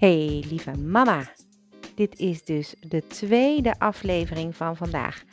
[0.00, 1.32] Hey lieve mama,
[1.94, 5.24] dit is dus de tweede aflevering van vandaag.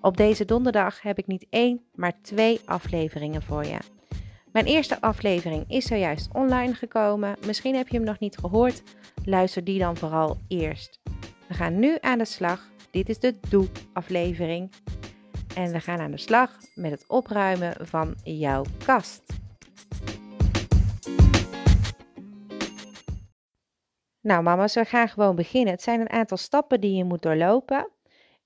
[0.00, 3.78] Op deze donderdag heb ik niet één, maar twee afleveringen voor je.
[4.52, 7.36] Mijn eerste aflevering is zojuist online gekomen.
[7.46, 8.82] Misschien heb je hem nog niet gehoord.
[9.24, 11.00] Luister die dan vooral eerst.
[11.48, 12.70] We gaan nu aan de slag.
[12.90, 14.72] Dit is de Doe-aflevering.
[15.56, 19.41] En we gaan aan de slag met het opruimen van jouw kast.
[24.22, 25.72] Nou, mama's, we gaan gewoon beginnen.
[25.72, 27.88] Het zijn een aantal stappen die je moet doorlopen.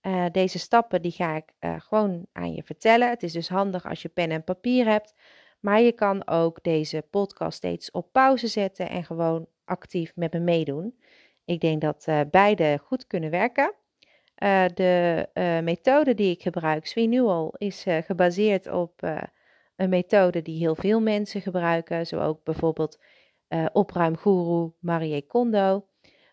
[0.03, 3.09] Uh, deze stappen die ga ik uh, gewoon aan je vertellen.
[3.09, 5.15] Het is dus handig als je pen en papier hebt.
[5.61, 10.39] Maar je kan ook deze podcast steeds op pauze zetten en gewoon actief met me
[10.39, 10.99] meedoen.
[11.45, 13.75] Ik denk dat uh, beide goed kunnen werken.
[14.75, 15.29] de
[15.63, 19.03] methode die ik gebruik, Swinual, is gebaseerd op
[19.77, 22.07] een methode die heel veel mensen gebruiken.
[22.07, 22.99] Zo ook bijvoorbeeld
[23.49, 25.87] uh, opruimgoeroe Marie Kondo.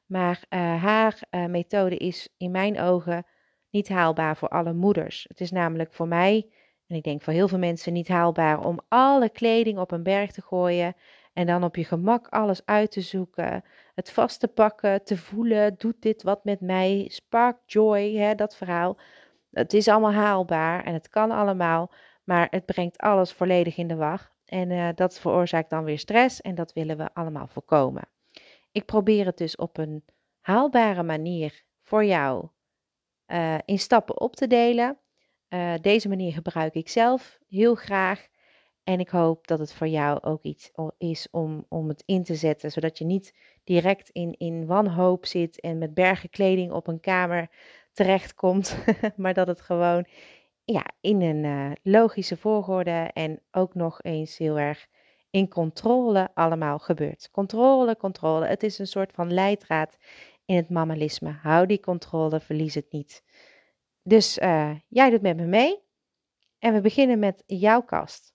[0.05, 3.25] Maar uh, haar uh, methode is in mijn ogen
[3.69, 5.25] niet haalbaar voor alle moeders.
[5.27, 6.49] Het is namelijk voor mij,
[6.87, 10.31] en ik denk voor heel veel mensen, niet haalbaar om alle kleding op een berg
[10.31, 10.95] te gooien
[11.33, 13.63] en dan op je gemak alles uit te zoeken,
[13.95, 18.55] het vast te pakken, te voelen, doet dit wat met mij, spark joy, hè, dat
[18.55, 18.97] verhaal.
[19.51, 21.91] Het is allemaal haalbaar en het kan allemaal,
[22.23, 24.32] maar het brengt alles volledig in de wacht.
[24.53, 28.09] En uh, dat veroorzaakt dan weer stress en dat willen we allemaal voorkomen.
[28.71, 30.03] Ik probeer het dus op een
[30.39, 32.47] haalbare manier voor jou
[33.27, 34.97] uh, in stappen op te delen.
[35.49, 38.27] Uh, deze manier gebruik ik zelf heel graag.
[38.83, 42.35] En ik hoop dat het voor jou ook iets is om, om het in te
[42.35, 46.99] zetten, zodat je niet direct in, in wanhoop zit en met bergen kleding op een
[46.99, 47.49] kamer
[47.91, 48.77] terechtkomt,
[49.15, 50.05] maar dat het gewoon
[50.65, 54.87] ja, in een uh, logische volgorde en ook nog eens heel erg
[55.29, 57.29] in controle allemaal gebeurt.
[57.31, 58.45] Controle, controle.
[58.45, 59.97] Het is een soort van leidraad
[60.45, 61.31] in het mammalisme.
[61.31, 63.23] Hou die controle, verlies het niet.
[64.03, 65.81] Dus uh, jij doet met me mee.
[66.59, 68.33] En we beginnen met jouw kast.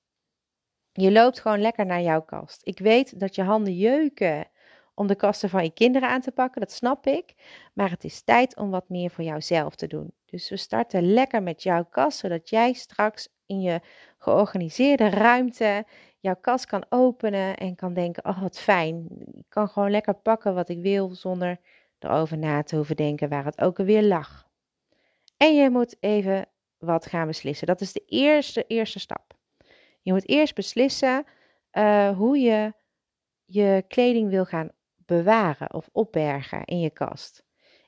[0.92, 2.60] Je loopt gewoon lekker naar jouw kast.
[2.66, 4.46] Ik weet dat je handen jeuken
[4.94, 7.34] om de kasten van je kinderen aan te pakken, dat snap ik.
[7.74, 10.12] Maar het is tijd om wat meer voor jouzelf te doen.
[10.30, 13.80] Dus we starten lekker met jouw kast, zodat jij straks in je
[14.18, 15.86] georganiseerde ruimte
[16.20, 20.54] jouw kast kan openen en kan denken: oh wat fijn, ik kan gewoon lekker pakken
[20.54, 21.60] wat ik wil zonder
[21.98, 24.48] erover na te hoeven denken waar het ook alweer lag.
[25.36, 26.46] En je moet even
[26.78, 27.66] wat gaan beslissen.
[27.66, 29.36] Dat is de eerste, eerste stap.
[30.02, 31.24] Je moet eerst beslissen
[31.72, 32.72] uh, hoe je
[33.44, 37.44] je kleding wil gaan bewaren of opbergen in je kast.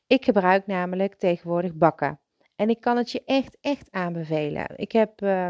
[0.06, 2.19] Ik gebruik namelijk tegenwoordig bakken.
[2.60, 4.66] En ik kan het je echt, echt aanbevelen.
[4.76, 5.48] Ik heb uh,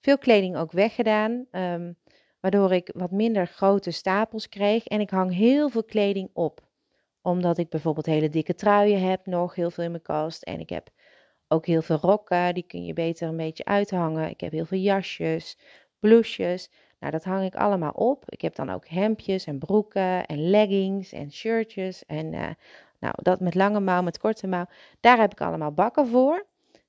[0.00, 1.96] veel kleding ook weggedaan, um,
[2.40, 4.86] waardoor ik wat minder grote stapels kreeg.
[4.86, 6.60] En ik hang heel veel kleding op.
[7.22, 10.42] Omdat ik bijvoorbeeld hele dikke truien heb, nog heel veel in mijn kast.
[10.42, 10.88] En ik heb
[11.48, 14.28] ook heel veel rokken, die kun je beter een beetje uithangen.
[14.28, 15.58] Ik heb heel veel jasjes,
[15.98, 16.70] blouses.
[16.98, 18.24] Nou, dat hang ik allemaal op.
[18.26, 22.06] Ik heb dan ook hemdjes en broeken en leggings en shirtjes.
[22.06, 22.48] En uh,
[23.02, 24.66] nou, dat met lange mouw, met korte mouw.
[25.00, 26.46] Daar heb ik allemaal bakken voor.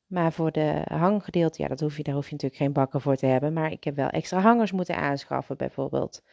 [0.07, 3.16] Maar voor de hanggedeelte, ja, dat hoef je, daar hoef je natuurlijk geen bakken voor
[3.16, 3.53] te hebben.
[3.53, 6.24] Maar ik heb wel extra hangers moeten aanschaffen, bijvoorbeeld.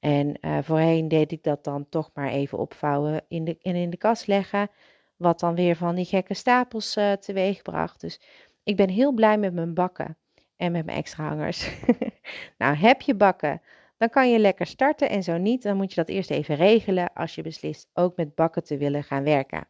[0.00, 3.90] En uh, voorheen deed ik dat dan toch maar even opvouwen in de, en in
[3.90, 4.68] de kast leggen.
[5.16, 8.00] Wat dan weer van die gekke stapels uh, teweeg bracht.
[8.00, 8.20] Dus
[8.62, 10.16] ik ben heel blij met mijn bakken
[10.56, 11.70] en met mijn extra hangers.
[12.58, 13.62] nou, heb je bakken,
[13.96, 15.08] dan kan je lekker starten.
[15.08, 18.34] En zo niet, dan moet je dat eerst even regelen als je beslist ook met
[18.34, 19.68] bakken te willen gaan werken.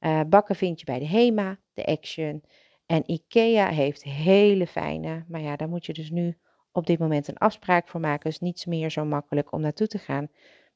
[0.00, 2.44] Uh, bakken vind je bij de HEMA, de Action.
[2.86, 6.38] En IKEA heeft hele fijne, maar ja, daar moet je dus nu
[6.72, 8.30] op dit moment een afspraak voor maken.
[8.30, 10.28] Dus niet meer zo makkelijk om naartoe te gaan.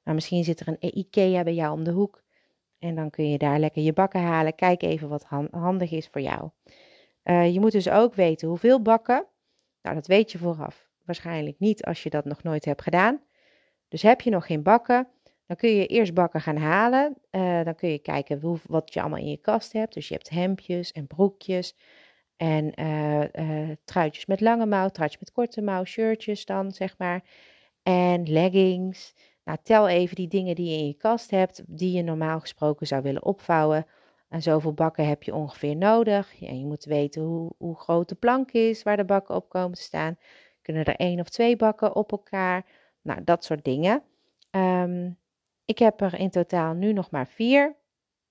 [0.03, 2.23] Maar misschien zit er een IKEA bij jou om de hoek.
[2.79, 4.55] En dan kun je daar lekker je bakken halen.
[4.55, 6.51] Kijk even wat handig is voor jou.
[7.25, 9.27] Uh, je moet dus ook weten hoeveel bakken.
[9.83, 10.86] Nou, dat weet je vooraf.
[11.07, 13.21] Waarschijnlijk niet als je dat nog nooit hebt gedaan.
[13.89, 15.09] Dus heb je nog geen bakken,
[15.47, 17.17] dan kun je eerst bakken gaan halen.
[17.31, 19.95] Uh, dan kun je kijken hoe, wat je allemaal in je kast hebt.
[19.95, 21.77] Dus je hebt hemdjes en broekjes.
[22.37, 27.25] En uh, truitjes met lange mouw, truitjes met korte mouw, shirtjes dan zeg maar.
[27.83, 29.15] En leggings.
[29.45, 32.87] Nou, tel even die dingen die je in je kast hebt, die je normaal gesproken
[32.87, 33.87] zou willen opvouwen.
[34.29, 36.33] En zoveel bakken heb je ongeveer nodig.
[36.33, 39.77] Ja, je moet weten hoe, hoe groot de plank is waar de bakken op komen
[39.77, 40.19] te staan.
[40.67, 42.67] Kunnen er één of twee bakken op elkaar?
[43.03, 44.03] Nou, dat soort dingen.
[44.51, 45.19] Um,
[45.65, 47.77] ik heb er in totaal nu nog maar vier.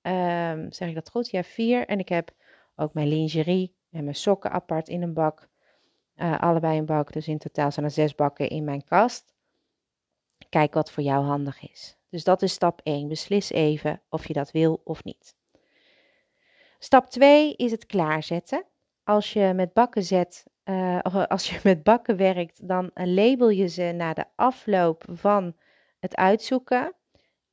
[0.01, 1.29] Um, zeg ik dat goed?
[1.29, 1.87] Ja, vier.
[1.87, 2.31] En ik heb
[2.75, 5.47] ook mijn lingerie en mijn sokken apart in een bak.
[6.15, 7.13] Uh, allebei een bak.
[7.13, 9.33] Dus in totaal zijn er zes bakken in mijn kast.
[10.49, 11.97] Kijk wat voor jou handig is.
[12.09, 13.07] Dus dat is stap 1.
[13.07, 15.35] Beslis even of je dat wil of niet.
[16.79, 18.65] Stap 2 is het klaarzetten.
[19.05, 23.91] Als je met bakken zet, uh, als je met bakken werkt, dan label je ze
[23.95, 25.55] na de afloop van
[25.99, 26.93] het uitzoeken.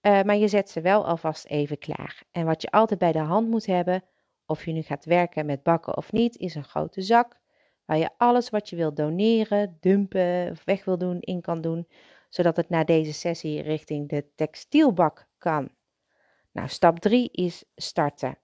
[0.01, 2.23] Maar je zet ze wel alvast even klaar.
[2.31, 4.05] En wat je altijd bij de hand moet hebben,
[4.47, 7.41] of je nu gaat werken met bakken of niet, is een grote zak.
[7.85, 11.89] Waar je alles wat je wilt doneren, dumpen of weg wil doen, in kan doen.
[12.29, 15.71] Zodat het na deze sessie richting de textielbak kan.
[16.53, 18.39] Nou, stap 3 is starten.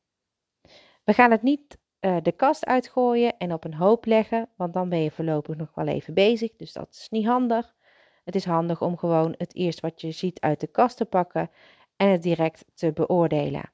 [1.05, 4.89] We gaan het niet uh, de kast uitgooien en op een hoop leggen, want dan
[4.89, 6.57] ben je voorlopig nog wel even bezig.
[6.57, 7.75] Dus dat is niet handig.
[8.25, 11.51] Het is handig om gewoon het eerst wat je ziet uit de kast te pakken
[11.97, 13.73] en het direct te beoordelen.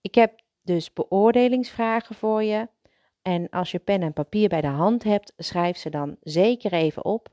[0.00, 2.68] Ik heb dus beoordelingsvragen voor je.
[3.22, 7.04] En als je pen en papier bij de hand hebt, schrijf ze dan zeker even
[7.04, 7.28] op.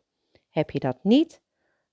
[0.49, 1.41] Heb je dat niet?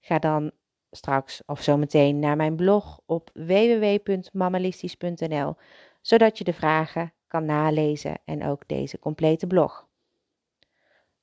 [0.00, 0.50] Ga dan
[0.90, 5.54] straks of zometeen naar mijn blog op www.mammalistisch.nl,
[6.00, 9.86] zodat je de vragen kan nalezen en ook deze complete blog.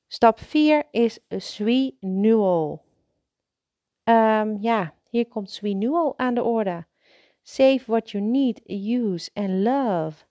[0.08, 2.80] Stap 4 is Sui Newell.
[4.04, 6.86] Um, ja, hier komt Sui Newell aan de orde.
[7.42, 10.26] Save what you need, use and love.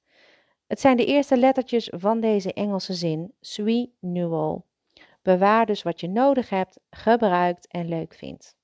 [0.67, 3.93] Het zijn de eerste lettertjes van deze Engelse zin, Sui.
[5.23, 8.57] Bewaar dus wat je nodig hebt, gebruikt en leuk vindt.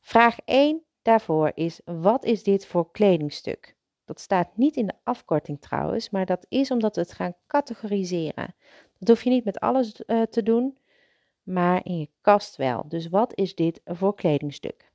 [0.00, 3.76] Vraag 1 daarvoor is: wat is dit voor kledingstuk?
[4.12, 8.54] Dat staat niet in de afkorting trouwens, maar dat is omdat we het gaan categoriseren.
[8.98, 10.78] Dat hoef je niet met alles uh, te doen,
[11.42, 12.88] maar in je kast wel.
[12.88, 14.90] Dus wat is dit voor kledingstuk?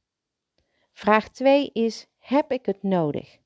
[0.94, 3.38] Vraag 2 is: heb ik het nodig?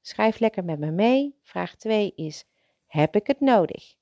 [0.00, 1.38] Schrijf lekker met me mee.
[1.42, 2.44] Vraag 2 is:
[2.86, 3.96] heb ik het nodig?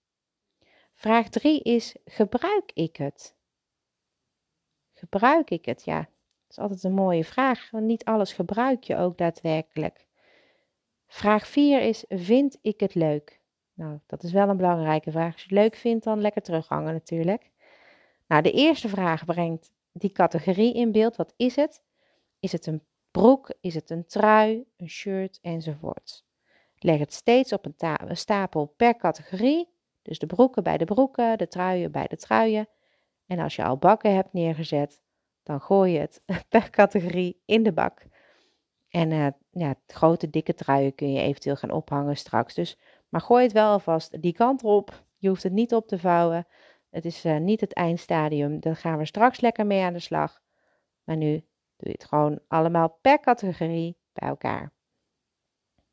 [0.95, 3.35] Vraag 3 is: gebruik ik het?
[4.93, 5.85] Gebruik ik het?
[5.85, 10.07] Ja, dat is altijd een mooie vraag, want niet alles gebruik je ook daadwerkelijk.
[11.15, 13.41] Vraag 4 is: vind ik het leuk?
[13.75, 15.33] Nou, dat is wel een belangrijke vraag.
[15.33, 17.51] Als je het leuk vindt, dan lekker terughangen natuurlijk.
[18.27, 21.17] Nou, de eerste vraag brengt die categorie in beeld.
[21.17, 21.83] Wat is het?
[22.41, 23.55] Is het een broek?
[23.61, 26.25] Is het een trui, een shirt enzovoort?
[26.77, 29.69] Leg het steeds op een, stapel per categorie.
[30.03, 32.69] Dus de broeken bij de broeken, de truien bij de truien.
[33.27, 35.01] En als je al bakken hebt neergezet,
[35.43, 38.03] dan gooi je het per categorie in de bak.
[38.89, 42.55] En uh, ja, grote dikke truien kun je eventueel gaan ophangen straks.
[42.55, 42.79] Dus,
[43.09, 45.05] maar gooi het wel alvast die kant op.
[45.17, 46.47] Je hoeft het niet op te vouwen.
[46.91, 48.61] Het is uh, niet het eindstadium.
[48.61, 50.43] Daar gaan we straks lekker mee aan de slag.
[51.05, 51.33] Maar nu
[51.77, 54.73] doe je het gewoon allemaal per categorie bij elkaar.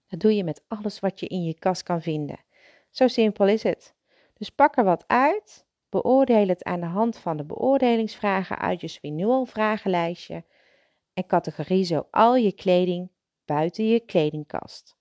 [0.07, 2.39] Dat doe je met alles wat je in je kast kan vinden.
[2.89, 3.95] Zo simpel is het.
[4.33, 5.65] Dus pak er wat uit.
[5.89, 10.43] Beoordeel het aan de hand van de beoordelingsvragen uit je Swinul vragenlijstje
[11.13, 13.09] en categorie zo al je kleding
[13.53, 14.97] buiten je kledingkast.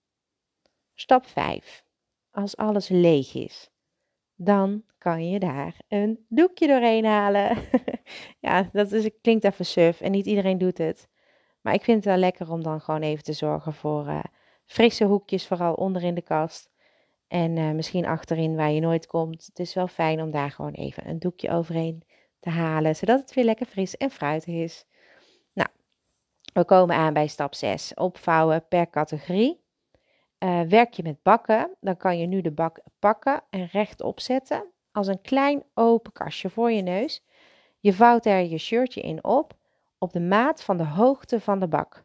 [0.95, 1.85] Stap 5.
[2.31, 3.71] Als alles leeg is,
[4.35, 7.57] dan kan je daar een doekje doorheen halen.
[8.47, 11.09] ja, dat is, klinkt even suf en niet iedereen doet het.
[11.61, 14.23] Maar ik vind het wel lekker om dan gewoon even te zorgen voor uh,
[14.65, 16.71] frisse hoekjes, vooral onder in de kast.
[17.29, 19.47] En uh, misschien achterin waar je nooit komt.
[19.47, 22.03] Het is wel fijn om daar gewoon even een doekje overheen
[22.41, 24.85] te halen, zodat het weer lekker fris en fruitig is.
[26.53, 29.61] We komen aan bij stap 6, opvouwen per categorie.
[30.39, 34.73] Uh, werk je met bakken, dan kan je nu de bak pakken en rechtop zetten
[34.93, 37.25] als een klein open kastje voor je neus.
[37.81, 39.53] Je vouwt er je shirtje in op,
[39.99, 42.05] op de maat van de hoogte van de bak.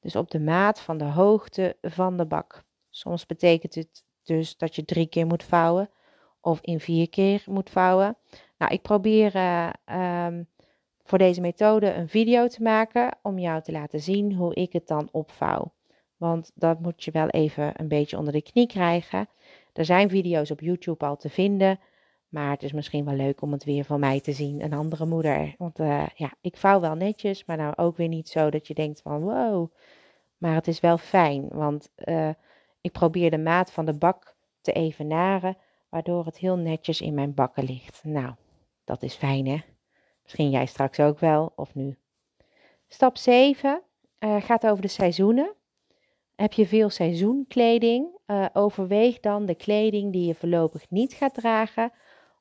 [0.00, 2.62] Dus op de maat van de hoogte van de bak.
[2.90, 5.90] Soms betekent het dus dat je drie keer moet vouwen
[6.40, 8.16] of in vier keer moet vouwen.
[8.58, 9.70] Nou, ik probeer uh,
[10.26, 10.48] um,
[11.08, 14.86] voor deze methode een video te maken om jou te laten zien hoe ik het
[14.86, 15.72] dan opvouw.
[16.16, 19.28] Want dat moet je wel even een beetje onder de knie krijgen.
[19.72, 21.80] Er zijn video's op YouTube al te vinden,
[22.28, 25.06] maar het is misschien wel leuk om het weer van mij te zien, een andere
[25.06, 25.54] moeder.
[25.58, 28.74] Want uh, ja, ik vouw wel netjes, maar nou ook weer niet zo dat je
[28.74, 29.72] denkt van wow.
[30.38, 32.30] Maar het is wel fijn, want uh,
[32.80, 35.56] ik probeer de maat van de bak te evenaren,
[35.88, 38.04] waardoor het heel netjes in mijn bakken ligt.
[38.04, 38.34] Nou,
[38.84, 39.58] dat is fijn hè.
[40.28, 41.98] Misschien jij straks ook wel, of nu.
[42.88, 43.82] Stap 7
[44.18, 45.54] uh, eh, gaat over de seizoenen.
[46.34, 48.18] Heb je veel seizoenkleding?
[48.26, 51.92] Uh, overweeg dan de kleding die je voorlopig niet gaat dragen,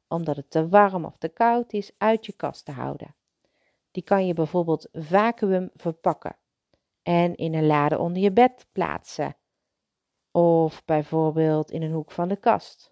[0.07, 3.15] omdat het te warm of te koud is, uit je kast te houden.
[3.91, 6.37] Die kan je bijvoorbeeld vacuüm verpakken
[7.03, 9.37] en in een lade onder je bed plaatsen.
[10.31, 12.91] Of bijvoorbeeld in een hoek van de kast.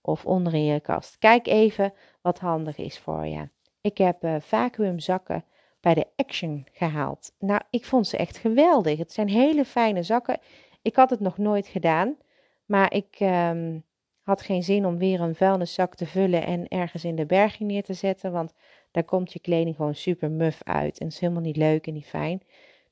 [0.00, 1.18] Of onder in je kast.
[1.18, 3.52] Kijk even wat handig is voor je.
[3.84, 5.44] Ik heb uh, vacuümzakken
[5.80, 7.32] bij de Action gehaald.
[7.38, 8.98] Nou, ik vond ze echt geweldig.
[8.98, 10.38] Het zijn hele fijne zakken.
[10.82, 12.16] Ik had het nog nooit gedaan,
[12.64, 13.78] maar ik ehm,
[14.22, 17.82] had geen zin om weer een vuilniszak te vullen en ergens in de berging neer
[17.82, 18.54] te zetten, want
[18.90, 22.08] daar komt je kleding gewoon super muf uit en is helemaal niet leuk en niet
[22.08, 22.42] fijn.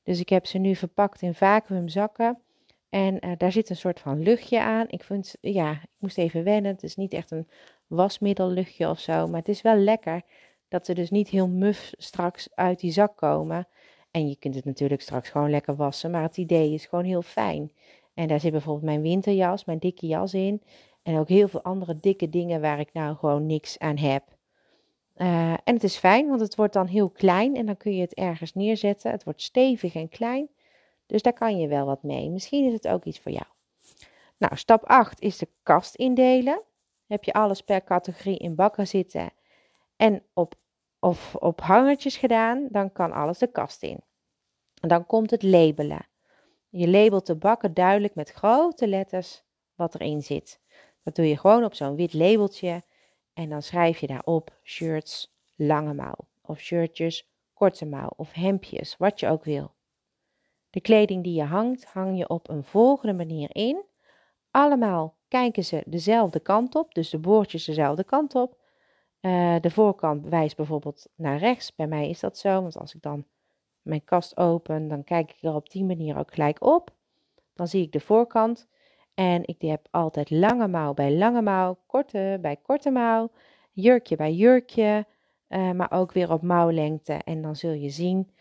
[0.03, 2.39] Dus ik heb ze nu verpakt in vacuümzakken.
[2.89, 4.85] En uh, daar zit een soort van luchtje aan.
[4.89, 6.71] Ik vind, ja, ik moest even wennen.
[6.71, 7.47] Het is niet echt een
[7.87, 9.27] wasmiddelluchtje of zo.
[9.27, 10.21] Maar het is wel lekker
[10.73, 13.67] dat ze dus niet heel muf straks uit die zak komen.
[14.11, 16.11] En je kunt het natuurlijk straks gewoon lekker wassen.
[16.11, 17.71] Maar het idee is gewoon heel fijn.
[18.13, 20.61] En daar zit bijvoorbeeld mijn winterjas, mijn dikke jas in.
[21.03, 24.23] En ook heel veel andere dikke dingen waar ik nou gewoon niks aan heb.
[25.17, 28.01] Uh, en het is fijn, want het wordt dan heel klein en dan kun je
[28.01, 29.11] het ergens neerzetten.
[29.11, 30.49] Het wordt stevig en klein,
[31.05, 32.29] dus daar kan je wel wat mee.
[32.29, 33.45] Misschien is het ook iets voor jou.
[34.37, 36.61] Nou, stap 8 is de kast indelen.
[37.07, 39.31] Heb je alles per categorie in bakken zitten
[39.95, 40.55] en op,
[41.03, 43.99] of op hangertjes gedaan, dan kan alles de kast in.
[44.81, 46.07] En dan komt het labelen.
[46.69, 49.43] Je labelt de bakken duidelijk met grote letters
[49.75, 50.61] wat erin zit.
[51.03, 52.83] Dat doe je gewoon op zo'n wit labeltje
[53.33, 59.19] en dan schrijf je daarop shirts lange mouw of shirtjes korte mouw of hemdjes, wat
[59.19, 59.73] je ook wil.
[60.69, 63.83] De kleding die je hangt, hang je op een volgende manier in.
[64.51, 68.61] Allemaal kijken ze dezelfde kant op, dus de boordjes dezelfde kant op.
[69.25, 71.75] Uh, de voorkant wijst bijvoorbeeld naar rechts.
[71.75, 73.25] Bij mij is dat zo, want als ik dan
[73.81, 76.91] mijn kast open, dan kijk ik er op die manier ook gelijk op.
[77.53, 78.67] Dan zie ik de voorkant.
[79.13, 83.31] En ik heb altijd lange mouw bij lange mouw, korte bij korte mouw,
[83.71, 85.05] jurkje bij jurkje,
[85.49, 87.13] uh, maar ook weer op mouwlengte.
[87.13, 88.31] En dan zul je zien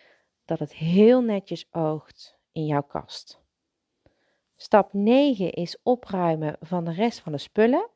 [0.44, 3.40] dat het heel netjes oogt in jouw kast.
[4.56, 7.88] Stap 9 is opruimen van de rest van de spullen.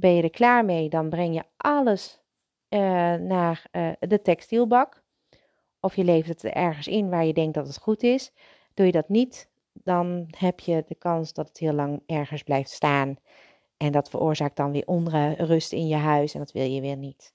[0.00, 2.20] Ben je er klaar mee, dan breng je alles
[2.68, 2.80] uh,
[3.14, 5.02] naar uh, de textielbak.
[5.80, 8.32] Of je levert het ergens in waar je denkt dat het goed is.
[8.74, 12.70] Doe je dat niet, dan heb je de kans dat het heel lang ergens blijft
[12.70, 13.16] staan.
[13.76, 17.34] En dat veroorzaakt dan weer onrust in je huis en dat wil je weer niet.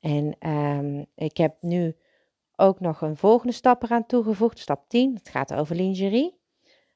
[0.00, 1.96] En um, ik heb nu
[2.56, 5.14] ook nog een volgende stap eraan toegevoegd, stap 10.
[5.14, 6.42] Het gaat over lingerie.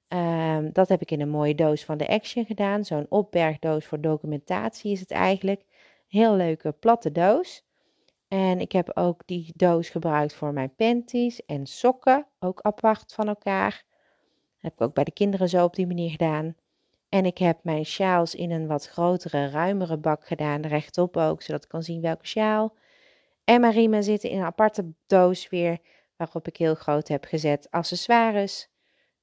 [0.09, 2.85] Um, dat heb ik in een mooie doos van de Action gedaan.
[2.85, 5.65] Zo'n opbergdoos voor documentatie is het eigenlijk.
[6.07, 7.67] Heel leuke platte doos.
[8.29, 13.29] En ik heb ook die doos gebruikt voor mijn panties en sokken, ook apart van
[13.29, 13.87] elkaar
[14.59, 16.57] heb ik ook bij de kinderen zo op die manier gedaan.
[17.09, 21.63] En ik heb mijn sjaals in een wat grotere, ruimere bak gedaan, rechtop ook, zodat
[21.63, 22.77] ik kan zien welke sjaal.
[23.45, 25.79] En mijn riemen zitten in een aparte doos weer,
[26.17, 28.69] waarop ik heel groot heb gezet accessoires.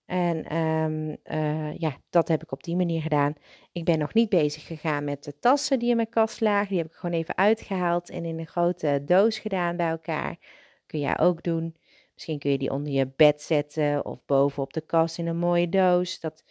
[0.06, 3.34] En um, uh, ja, dat heb ik op die manier gedaan.
[3.72, 6.70] Ik ben nog niet bezig gegaan met de tassen die in mijn kast lagen.
[6.70, 10.38] Die heb ik gewoon even uitgehaald en in een grote doos gedaan bij elkaar.
[10.86, 11.76] Kun jij ook doen.
[12.14, 15.38] Misschien kun je die onder je bed zetten of boven op de kast in een
[15.38, 16.20] mooie doos.
[16.20, 16.44] Dat,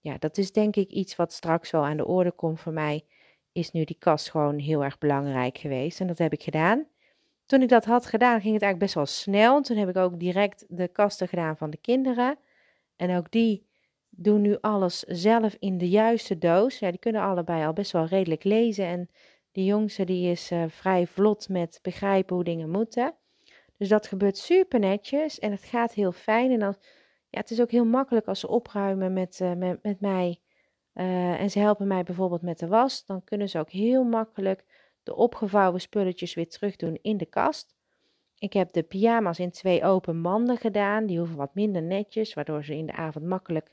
[0.00, 3.04] ja, dat is denk ik iets wat straks wel aan de orde komt voor mij.
[3.52, 6.00] Is nu die kast gewoon heel erg belangrijk geweest.
[6.00, 6.86] En dat heb ik gedaan.
[7.46, 9.62] Toen ik dat had gedaan, ging het eigenlijk best wel snel.
[9.62, 12.38] Toen heb ik ook direct de kasten gedaan van de kinderen.
[12.96, 13.66] En ook die
[14.10, 16.78] doen nu alles zelf in de juiste doos.
[16.78, 18.86] Ja, die kunnen allebei al best wel redelijk lezen.
[18.86, 19.10] En
[19.52, 23.14] de jongste die is uh, vrij vlot met begrijpen hoe dingen moeten.
[23.76, 26.50] Dus dat gebeurt super netjes en het gaat heel fijn.
[26.50, 26.76] En dan,
[27.28, 30.40] ja, het is ook heel makkelijk als ze opruimen met, uh, met, met mij.
[30.94, 33.04] Uh, en ze helpen mij bijvoorbeeld met de was.
[33.04, 34.64] Dan kunnen ze ook heel makkelijk
[35.02, 37.75] de opgevouwen spulletjes weer terug doen in de kast.
[38.38, 41.06] Ik heb de pyjama's in twee open manden gedaan.
[41.06, 43.70] Die hoeven wat minder netjes, waardoor ze in de avond makkelijk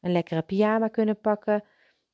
[0.00, 1.64] een lekkere pyjama kunnen pakken.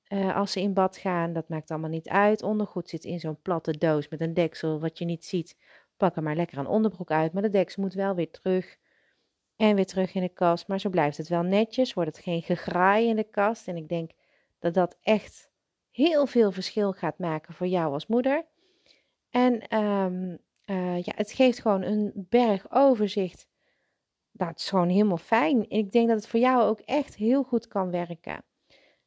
[0.09, 2.43] Uh, als ze in bad gaan, dat maakt allemaal niet uit.
[2.43, 5.57] Ondergoed zit in zo'n platte doos met een deksel, wat je niet ziet.
[5.97, 8.77] Pak er maar lekker een onderbroek uit, maar de deksel moet wel weer terug.
[9.57, 10.69] En weer terug in de kast.
[10.69, 11.95] Maar zo blijft het wel netjes.
[11.95, 13.69] Wordt het geen gegraai in de kast.
[13.69, 14.11] En ik denk
[14.59, 15.51] dat dat echt
[15.91, 18.45] heel veel verschil gaat maken voor jou als moeder.
[19.31, 23.47] En um, uh, ja, het geeft gewoon een berg overzicht.
[24.31, 25.71] Dat is gewoon helemaal fijn.
[25.71, 28.45] Ik denk dat het voor jou ook echt heel goed kan werken.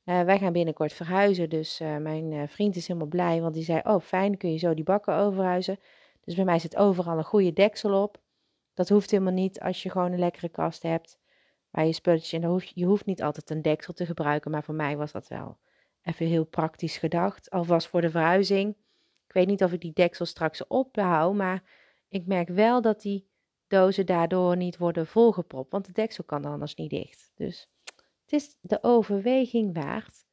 [0.06, 3.82] Uh, wij gaan binnenkort verhuizen, dus uh, mijn vriend is helemaal blij, want die zei:
[3.84, 5.80] Oh, fijn, kun je zo die bakken overhuizen.
[6.24, 8.22] Dus bij mij zit overal een goede deksel op.
[8.74, 11.20] Dat hoeft helemaal niet als je gewoon een lekkere kast hebt.
[11.70, 14.52] Waar je spulletjes in, hoef, je hoeft niet altijd een deksel te gebruiken.
[14.52, 15.58] Maar voor mij was dat wel
[16.02, 17.50] even heel praktisch gedacht.
[17.50, 18.76] Alvast voor de verhuizing.
[19.36, 21.36] Weet niet of ik die deksel straks ophoud.
[21.36, 21.64] Maar
[22.10, 23.28] ik merk wel dat die
[23.68, 25.72] dozen daardoor niet worden volgepropt.
[25.72, 27.32] Want de deksel kan anders niet dicht.
[27.36, 27.70] Dus
[28.22, 30.26] het is de overweging waard.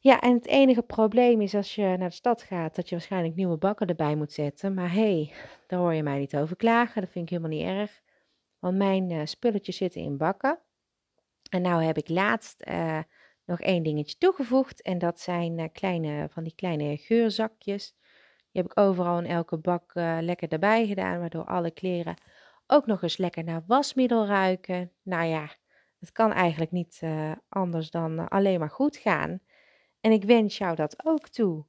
[0.00, 3.34] Ja, en het enige probleem is als je naar de stad gaat, dat je waarschijnlijk
[3.34, 4.74] nieuwe bakken erbij moet zetten.
[4.74, 5.32] Maar hé, hey,
[5.66, 7.00] daar hoor je mij niet over klagen.
[7.00, 8.02] Dat vind ik helemaal niet erg.
[8.58, 10.58] Want mijn uh, spulletjes zitten in bakken.
[11.50, 12.98] En nou heb ik laatst uh,
[13.44, 14.82] nog één dingetje toegevoegd.
[14.82, 17.97] En dat zijn uh, kleine, van die kleine geurzakjes.
[18.58, 21.18] Heb ik overal in elke bak lekker erbij gedaan.
[21.18, 22.16] Waardoor alle kleren
[22.66, 24.92] ook nog eens lekker naar wasmiddel ruiken.
[25.02, 25.48] Nou ja,
[25.98, 27.02] het kan eigenlijk niet
[27.48, 29.40] anders dan alleen maar goed gaan.
[30.00, 31.64] En ik wens jou dat ook toe.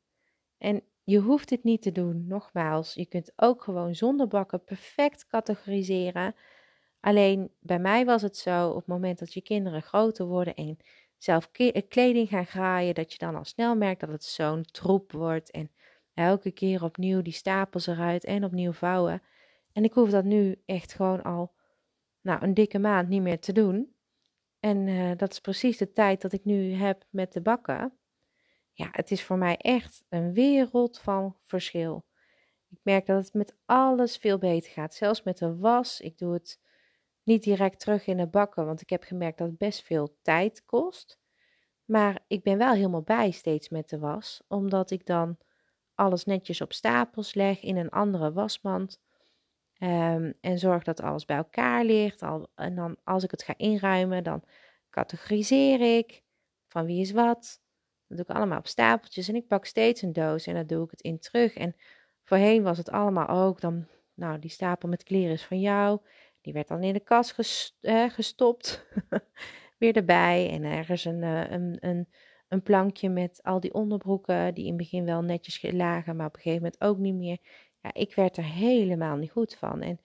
[0.57, 2.93] En je hoeft het niet te doen, nogmaals.
[2.93, 6.35] Je kunt ook gewoon zonder bakken perfect categoriseren.
[6.99, 10.77] Alleen bij mij was het zo, op het moment dat je kinderen groter worden en
[11.17, 15.11] zelf eh, kleding gaan graaien, dat je dan al snel merkt dat het zo'n troep
[15.11, 15.51] wordt.
[15.51, 15.71] En
[16.19, 19.21] elke keer opnieuw die stapels eruit en opnieuw vouwen.
[19.71, 21.53] En ik hoef dat nu echt gewoon al
[22.21, 23.95] nou, een dikke maand niet meer te doen.
[24.59, 27.99] En uh, dat is precies de tijd dat ik nu heb met de bakken
[28.79, 32.05] ja, het is voor mij echt een wereld van verschil.
[32.69, 34.93] Ik merk dat het met alles veel beter gaat.
[34.93, 36.01] Zelfs met de was.
[36.01, 36.59] Ik doe het
[37.23, 40.65] niet direct terug in de bakken, want ik heb gemerkt dat het best veel tijd
[40.65, 41.19] kost.
[41.85, 45.37] Maar ik ben wel helemaal bij steeds met de was, omdat ik dan
[45.99, 48.99] alles netjes op stapels leg in een andere wasmand.
[49.81, 52.21] Um, en zorg dat alles bij elkaar ligt.
[52.21, 54.43] Al, en dan als ik het ga inruimen, dan
[54.89, 56.23] categoriseer ik
[56.67, 57.61] van wie is wat.
[58.07, 60.83] Dat doe ik allemaal op stapeltjes en ik pak steeds een doos en dan doe
[60.83, 61.53] ik het in terug.
[61.53, 61.75] En
[62.23, 65.99] voorheen was het allemaal ook dan, nou, die stapel met kleren is van jou.
[66.41, 67.35] Die werd dan in de kast
[68.13, 68.85] gestopt,
[69.77, 70.49] weer erbij.
[70.49, 72.07] En ergens een, eh, een, een,
[72.49, 76.35] een plankje met al die onderbroeken die in het begin wel netjes lagen, maar op
[76.35, 77.37] een gegeven moment ook niet meer.
[77.81, 79.81] Ja, ik werd er helemaal niet goed van.
[79.81, 79.99] En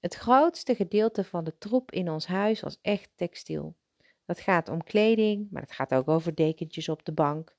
[0.00, 3.76] het grootste gedeelte van de troep in ons huis was echt textiel.
[4.24, 7.56] Dat gaat om kleding, maar het gaat ook over dekentjes op de bank,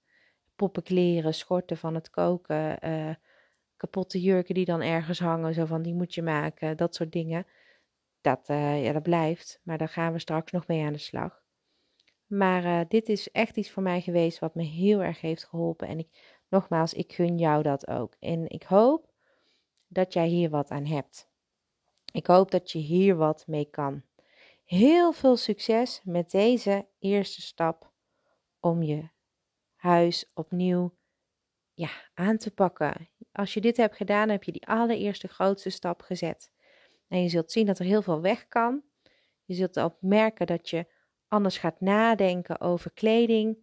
[0.55, 3.15] poppenkleren, schorten van het koken, uh,
[3.77, 7.47] kapotte jurken die dan ergens hangen, zo van die moet je maken, dat soort dingen.
[8.21, 11.42] Dat, uh, ja, dat blijft, maar daar gaan we straks nog mee aan de slag.
[12.27, 15.87] Maar uh, dit is echt iets voor mij geweest wat me heel erg heeft geholpen.
[15.87, 18.15] En ik, nogmaals, ik gun jou dat ook.
[18.19, 19.11] En ik hoop
[19.87, 21.29] dat jij hier wat aan hebt.
[22.11, 24.03] Ik hoop dat je hier wat mee kan.
[24.65, 27.91] Heel veel succes met deze eerste stap
[28.59, 29.09] om je
[29.75, 30.97] huis opnieuw
[31.73, 33.09] ja, aan te pakken.
[33.31, 36.51] Als je dit hebt gedaan, heb je die allereerste grootste stap gezet.
[37.07, 38.83] En je zult zien dat er heel veel weg kan.
[39.45, 40.87] Je zult ook merken dat je
[41.33, 43.57] anders gaat nadenken over kleding.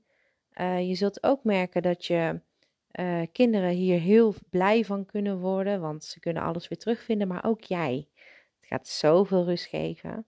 [0.54, 2.40] Uh, je zult ook merken dat je
[2.92, 7.44] uh, kinderen hier heel blij van kunnen worden, want ze kunnen alles weer terugvinden, maar
[7.44, 8.08] ook jij.
[8.60, 10.26] Het gaat zoveel rust geven.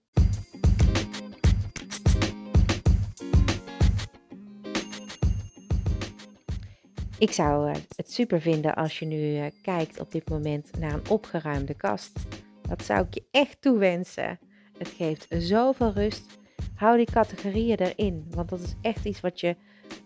[7.17, 10.93] Ik zou eh, het super vinden als je nu eh, kijkt op dit moment naar
[10.93, 12.19] een opgeruimde kast.
[12.67, 14.39] Dat zou ik je echt toewensen.
[14.77, 16.41] Het geeft zoveel rust.
[16.75, 19.55] Hou die categorieën erin, want dat is echt iets wat je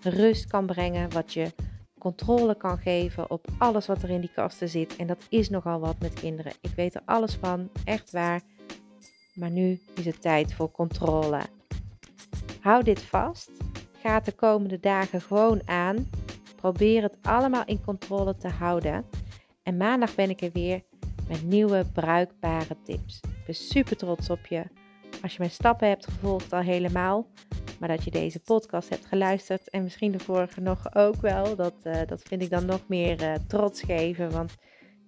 [0.02, 1.52] rust kan brengen, wat je
[2.00, 4.96] controle kan geven op alles wat er in die kasten zit.
[4.96, 6.52] En dat is nogal wat met kinderen.
[6.62, 8.42] Ik weet er alles van, echt waar.
[9.34, 11.42] Maar nu is het tijd voor controle.
[12.62, 13.52] Hou dit vast.
[14.02, 16.10] Ga de komende dagen gewoon aan.
[16.56, 19.06] Probeer het allemaal in controle te houden.
[19.64, 20.84] En maandag ben ik er weer
[21.28, 23.20] met nieuwe bruikbare tips.
[23.22, 24.64] Ik ben super trots op je.
[25.22, 27.28] Als je mijn stappen hebt gevolgd al helemaal,
[27.80, 31.74] maar dat je deze podcast hebt geluisterd en misschien de vorige nog ook wel, dat,
[31.84, 34.32] uh, dat vind ik dan nog meer uh, trots geven.
[34.32, 34.56] Want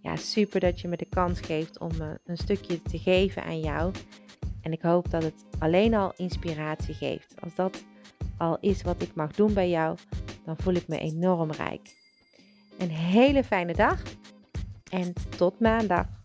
[0.01, 3.59] ja, super dat je me de kans geeft om uh, een stukje te geven aan
[3.59, 3.93] jou.
[4.61, 7.35] En ik hoop dat het alleen al inspiratie geeft.
[7.39, 7.83] Als dat
[8.37, 9.97] al is wat ik mag doen bij jou,
[10.45, 11.95] dan voel ik me enorm rijk.
[12.77, 14.01] Een hele fijne dag
[14.91, 16.18] en tot maandag.